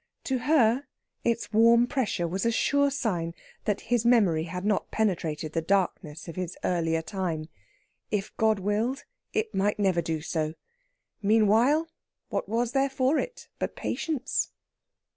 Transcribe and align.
To 0.23 0.39
her 0.39 0.87
its 1.23 1.53
warm 1.53 1.85
pressure 1.85 2.27
was 2.27 2.43
a 2.43 2.49
sure 2.51 2.89
sign 2.89 3.35
that 3.65 3.81
his 3.81 4.03
memory 4.03 4.45
had 4.45 4.65
not 4.65 4.89
penetrated 4.89 5.53
the 5.53 5.61
darkness 5.61 6.27
of 6.27 6.35
his 6.37 6.57
earlier 6.63 7.03
time. 7.03 7.49
If 8.09 8.35
God 8.35 8.57
willed, 8.57 9.03
it 9.31 9.53
might 9.53 9.77
never 9.77 10.01
do 10.01 10.19
so. 10.21 10.55
Meanwhile, 11.21 11.87
what 12.29 12.49
was 12.49 12.71
there 12.71 12.89
for 12.89 13.19
it 13.19 13.47
but 13.59 13.75
patience? 13.75 14.49